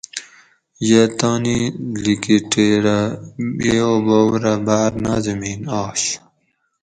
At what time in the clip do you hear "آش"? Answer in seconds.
5.81-6.03